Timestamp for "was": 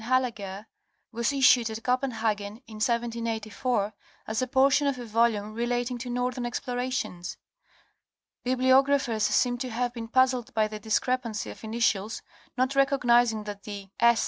1.11-1.31